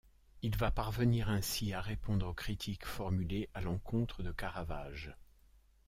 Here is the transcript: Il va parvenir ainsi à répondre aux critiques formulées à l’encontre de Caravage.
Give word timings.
Il 0.41 0.57
va 0.57 0.71
parvenir 0.71 1.29
ainsi 1.29 1.73
à 1.73 1.79
répondre 1.81 2.25
aux 2.27 2.33
critiques 2.33 2.87
formulées 2.87 3.49
à 3.53 3.61
l’encontre 3.61 4.23
de 4.23 4.31
Caravage. 4.31 5.15